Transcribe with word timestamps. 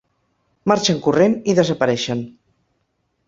Marxen 0.71 1.01
corrent 1.07 1.35
i 1.53 1.55
desapareixen. 1.59 2.25